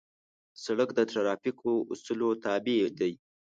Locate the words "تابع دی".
2.43-3.13